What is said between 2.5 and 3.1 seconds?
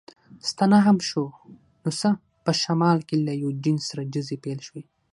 شمال